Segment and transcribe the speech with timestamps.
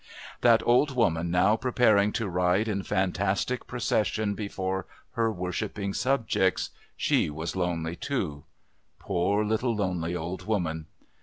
[0.41, 7.29] That old woman now preparing to ride in fantastic procession before her worshipping subjects, she
[7.29, 8.45] was lonely too.
[8.97, 10.87] Poor, little, lonely, old woman!